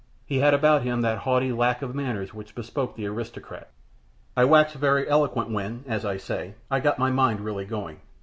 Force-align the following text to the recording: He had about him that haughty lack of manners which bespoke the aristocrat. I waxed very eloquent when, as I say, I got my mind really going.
He 0.25 0.37
had 0.39 0.55
about 0.55 0.81
him 0.81 1.01
that 1.01 1.19
haughty 1.19 1.51
lack 1.51 1.83
of 1.83 1.93
manners 1.93 2.33
which 2.33 2.55
bespoke 2.55 2.95
the 2.95 3.05
aristocrat. 3.05 3.69
I 4.35 4.45
waxed 4.45 4.73
very 4.77 5.07
eloquent 5.07 5.51
when, 5.51 5.83
as 5.87 6.05
I 6.05 6.17
say, 6.17 6.55
I 6.71 6.79
got 6.79 6.97
my 6.97 7.11
mind 7.11 7.41
really 7.41 7.65
going. 7.65 7.99